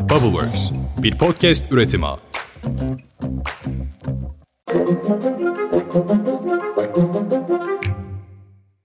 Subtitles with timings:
[0.00, 0.70] Bubbleworks,
[1.02, 2.06] bir podcast üretimi.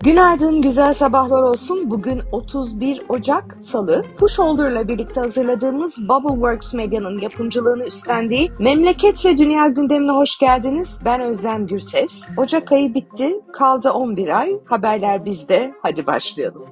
[0.03, 1.89] Günaydın, güzel sabahlar olsun.
[1.89, 4.05] Bugün 31 Ocak Salı.
[4.17, 10.99] Pusholder ile birlikte hazırladığımız Bubbleworks Medya'nın yapımcılığını üstlendiği Memleket ve Dünya gündemine hoş geldiniz.
[11.05, 12.27] Ben Özlem Gürses.
[12.37, 14.59] Ocak ayı bitti, kaldı 11 ay.
[14.65, 15.73] Haberler bizde.
[15.81, 16.65] Hadi başlayalım.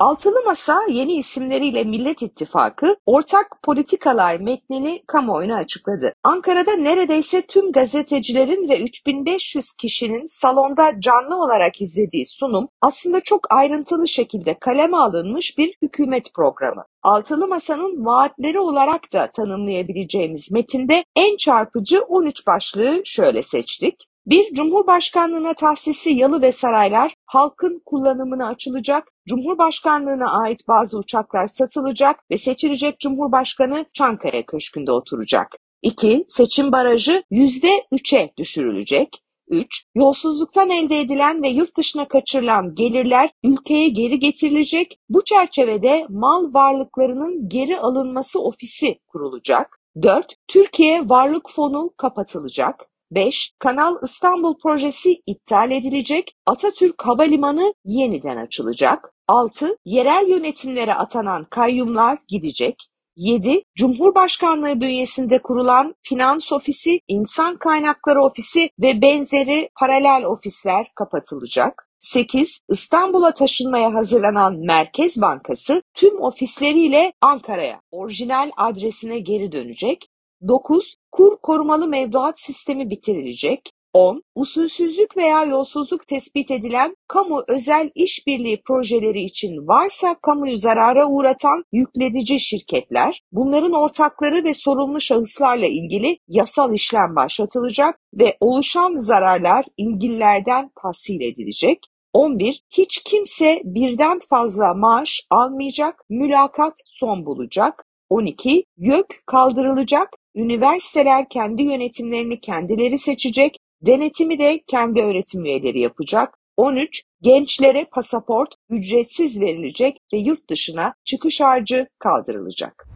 [0.00, 6.14] Altılı Masa yeni isimleriyle Millet İttifakı ortak politikalar metnini kamuoyuna açıkladı.
[6.24, 14.08] Ankara'da neredeyse tüm gazetecilerin ve 3500 kişinin salonda canlı olarak izlediği sunum aslında çok ayrıntılı
[14.08, 16.84] şekilde kaleme alınmış bir hükümet programı.
[17.02, 24.09] Altılı Masa'nın vaatleri olarak da tanımlayabileceğimiz metinde en çarpıcı 13 başlığı şöyle seçtik.
[24.30, 32.38] Bir, Cumhurbaşkanlığına tahsisi yalı ve saraylar halkın kullanımına açılacak, Cumhurbaşkanlığına ait bazı uçaklar satılacak ve
[32.38, 35.56] seçilecek Cumhurbaşkanı Çankaya Köşkü'nde oturacak.
[35.82, 36.24] 2.
[36.28, 39.22] Seçim barajı %3'e düşürülecek.
[39.48, 39.84] 3.
[39.94, 44.98] Yolsuzluktan elde edilen ve yurt dışına kaçırılan gelirler ülkeye geri getirilecek.
[45.08, 49.80] Bu çerçevede mal varlıklarının geri alınması ofisi kurulacak.
[50.02, 50.34] 4.
[50.48, 52.89] Türkiye Varlık Fonu kapatılacak.
[53.10, 53.52] 5.
[53.58, 59.12] Kanal İstanbul projesi iptal edilecek, Atatürk Havalimanı yeniden açılacak.
[59.28, 59.76] 6.
[59.84, 62.76] Yerel yönetimlere atanan kayyumlar gidecek.
[63.16, 63.62] 7.
[63.74, 71.86] Cumhurbaşkanlığı bünyesinde kurulan Finans Ofisi, İnsan Kaynakları Ofisi ve benzeri paralel ofisler kapatılacak.
[72.00, 72.60] 8.
[72.68, 80.08] İstanbul'a taşınmaya hazırlanan Merkez Bankası tüm ofisleriyle Ankara'ya orijinal adresine geri dönecek.
[80.48, 80.94] 9.
[81.12, 83.72] Kur korumalı mevduat sistemi bitirilecek.
[83.94, 84.22] 10.
[84.34, 92.40] Usulsüzlük veya yolsuzluk tespit edilen kamu özel işbirliği projeleri için varsa kamuyu zarara uğratan yükledici
[92.40, 101.20] şirketler, bunların ortakları ve sorumlu şahıslarla ilgili yasal işlem başlatılacak ve oluşan zararlar ilgililerden tahsil
[101.20, 101.78] edilecek.
[102.12, 102.62] 11.
[102.70, 107.84] Hiç kimse birden fazla maaş almayacak, mülakat son bulacak.
[108.10, 108.64] 12.
[108.76, 116.34] YÖK kaldırılacak, üniversiteler kendi yönetimlerini kendileri seçecek, denetimi de kendi öğretim üyeleri yapacak.
[116.56, 117.02] 13.
[117.22, 122.86] Gençlere pasaport ücretsiz verilecek ve yurt dışına çıkış harcı kaldırılacak.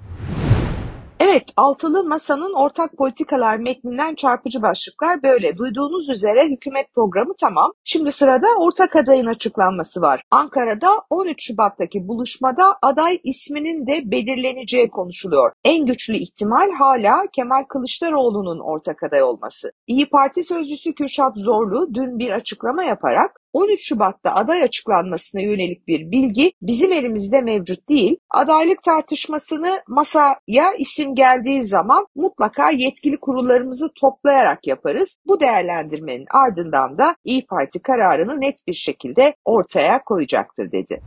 [1.35, 5.57] Evet, altılı masanın ortak politikalar metninden çarpıcı başlıklar böyle.
[5.57, 7.73] Duyduğunuz üzere hükümet programı tamam.
[7.85, 10.23] Şimdi sırada ortak adayın açıklanması var.
[10.31, 15.53] Ankara'da 13 Şubat'taki buluşmada aday isminin de belirleneceği konuşuluyor.
[15.65, 19.73] En güçlü ihtimal hala Kemal Kılıçdaroğlu'nun ortak aday olması.
[19.87, 26.11] İyi Parti sözcüsü Kürşat Zorlu dün bir açıklama yaparak 13 Şubat'ta aday açıklanmasına yönelik bir
[26.11, 28.17] bilgi bizim elimizde mevcut değil.
[28.31, 35.19] Adaylık tartışmasını masaya isim geldiği zaman mutlaka yetkili kurullarımızı toplayarak yaparız.
[35.27, 41.03] Bu değerlendirmenin ardından da İyi Parti kararını net bir şekilde ortaya koyacaktır dedi.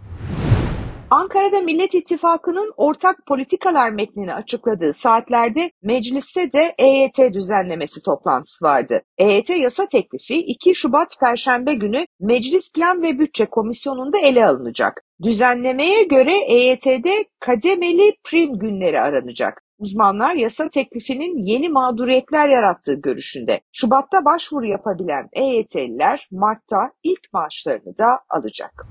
[1.09, 9.01] Ankara'da Millet İttifakı'nın ortak politikalar metnini açıkladığı saatlerde mecliste de EYT düzenlemesi toplantısı vardı.
[9.17, 15.03] EYT yasa teklifi 2 Şubat Perşembe günü Meclis Plan ve Bütçe Komisyonu'nda ele alınacak.
[15.23, 19.63] Düzenlemeye göre EYT'de kademeli prim günleri aranacak.
[19.79, 23.61] Uzmanlar yasa teklifinin yeni mağduriyetler yarattığı görüşünde.
[23.73, 28.85] Şubat'ta başvuru yapabilen EYT'liler Mart'ta ilk maaşlarını da alacak.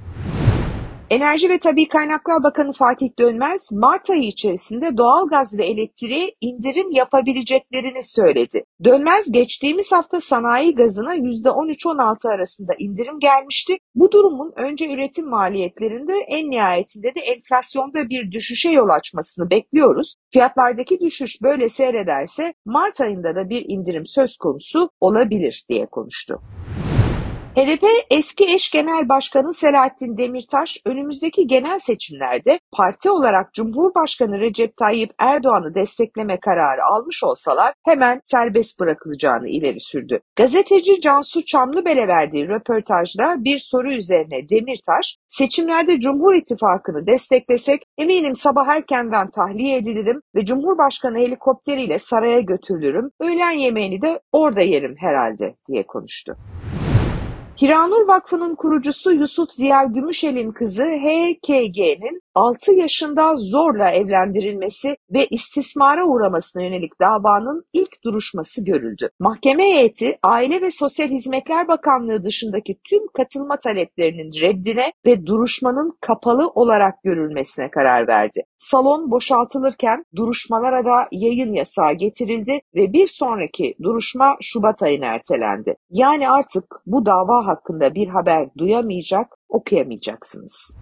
[1.11, 8.03] Enerji ve Tabi Kaynaklar Bakanı Fatih Dönmez, Mart ayı içerisinde doğalgaz ve elektriğe indirim yapabileceklerini
[8.03, 8.65] söyledi.
[8.85, 13.77] Dönmez, geçtiğimiz hafta sanayi gazına %13-16 arasında indirim gelmişti.
[13.95, 20.15] Bu durumun önce üretim maliyetlerinde en nihayetinde de enflasyonda bir düşüşe yol açmasını bekliyoruz.
[20.33, 26.41] Fiyatlardaki düşüş böyle seyrederse Mart ayında da bir indirim söz konusu olabilir diye konuştu.
[27.57, 35.11] HDP eski eş genel başkanı Selahattin Demirtaş önümüzdeki genel seçimlerde parti olarak Cumhurbaşkanı Recep Tayyip
[35.19, 40.21] Erdoğan'ı destekleme kararı almış olsalar hemen serbest bırakılacağını ileri sürdü.
[40.37, 48.67] Gazeteci Cansu Çamlıbel'e verdiği röportajda bir soru üzerine Demirtaş, seçimlerde Cumhur İttifakı'nı desteklesek eminim sabah
[48.69, 55.87] erkenden tahliye edilirim ve Cumhurbaşkanı helikopteriyle saraya götürülürüm, öğlen yemeğini de orada yerim herhalde diye
[55.87, 56.37] konuştu.
[57.63, 66.63] Hiranur Vakfı'nın kurucusu Yusuf Ziya Gümüşel'in kızı HKG'nin 6 yaşında zorla evlendirilmesi ve istismara uğramasına
[66.63, 69.09] yönelik davanın ilk duruşması görüldü.
[69.21, 76.49] Mahkeme heyeti Aile ve Sosyal Hizmetler Bakanlığı dışındaki tüm katılma taleplerinin reddine ve duruşmanın kapalı
[76.49, 78.43] olarak görülmesine karar verdi.
[78.57, 85.77] Salon boşaltılırken duruşmalara da yayın yasağı getirildi ve bir sonraki duruşma Şubat ayına ertelendi.
[85.91, 90.77] Yani artık bu dava hakkında bir haber duyamayacak, okuyamayacaksınız.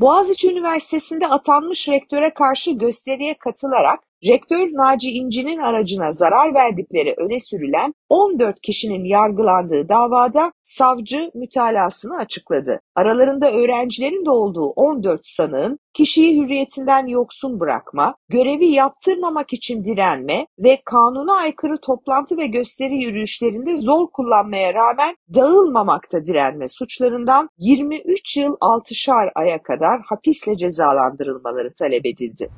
[0.00, 7.94] Boğaziçi Üniversitesi'nde atanmış rektöre karşı gösteriye katılarak Rektör Naci İnci'nin aracına zarar verdikleri öne sürülen
[8.08, 12.80] 14 kişinin yargılandığı davada savcı mütalasını açıkladı.
[12.94, 20.78] Aralarında öğrencilerin de olduğu 14 sanığın kişiyi hürriyetinden yoksun bırakma, görevi yaptırmamak için direnme ve
[20.84, 29.30] kanuna aykırı toplantı ve gösteri yürüyüşlerinde zor kullanmaya rağmen dağılmamakta direnme suçlarından 23 yıl 6'şar
[29.34, 32.50] aya kadar hapisle cezalandırılmaları talep edildi.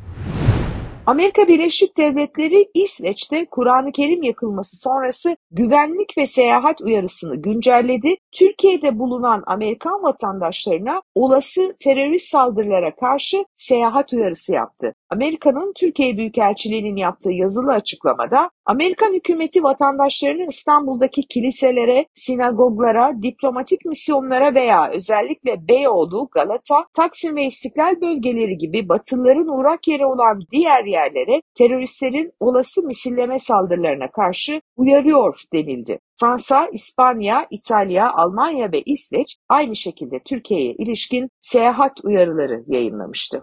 [1.06, 8.16] Amerika Birleşik Devletleri İsveç'te Kur'an-ı Kerim yakılması sonrası güvenlik ve seyahat uyarısını güncelledi.
[8.32, 14.94] Türkiye'de bulunan Amerikan vatandaşlarına olası terörist saldırılara karşı seyahat uyarısı yaptı.
[15.10, 24.90] Amerika'nın Türkiye Büyükelçiliği'nin yaptığı yazılı açıklamada Amerikan hükümeti vatandaşlarını İstanbul'daki kiliselere, sinagoglara, diplomatik misyonlara veya
[24.90, 32.32] özellikle Beyoğlu, Galata, Taksim ve İstiklal bölgeleri gibi Batılıların uğrak yeri olan diğer yerlere teröristlerin
[32.40, 35.98] olası misilleme saldırılarına karşı uyarıyor denildi.
[36.20, 43.42] Fransa, İspanya, İtalya, Almanya ve İsveç aynı şekilde Türkiye'ye ilişkin seyahat uyarıları yayınlamıştı.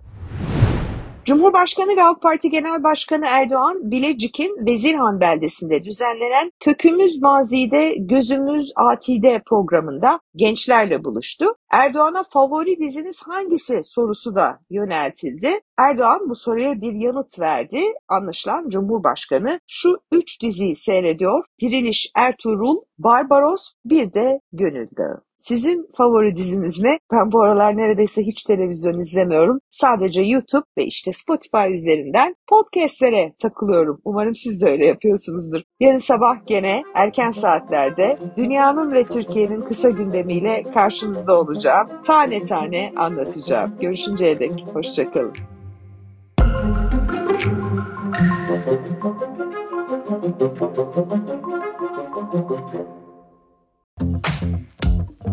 [1.25, 9.41] Cumhurbaşkanı ve AK Parti Genel Başkanı Erdoğan, Bilecik'in Vezirhan beldesinde düzenlenen Kökümüz Mazide, Gözümüz Atide
[9.45, 11.45] programında gençlerle buluştu.
[11.71, 15.49] Erdoğan'a favori diziniz hangisi sorusu da yöneltildi.
[15.77, 17.81] Erdoğan bu soruya bir yanıt verdi.
[18.07, 21.43] Anlaşılan Cumhurbaşkanı şu üç diziyi seyrediyor.
[21.61, 25.30] Diriliş Ertuğrul, Barbaros, bir de Gönül Dağı.
[25.41, 26.99] Sizin favori diziniz ne?
[27.11, 29.59] Ben bu aralar neredeyse hiç televizyon izlemiyorum.
[29.69, 34.01] Sadece YouTube ve işte Spotify üzerinden podcastlere takılıyorum.
[34.05, 35.61] Umarım siz de öyle yapıyorsunuzdur.
[35.79, 41.87] Yarın sabah gene erken saatlerde dünyanın ve Türkiye'nin kısa gündemiyle karşınızda olacağım.
[42.05, 43.77] Tane tane anlatacağım.
[43.79, 45.33] Görüşünceye dek hoşçakalın.